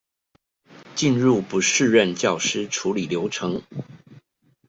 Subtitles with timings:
[0.95, 3.61] 進入不適任教師處理流程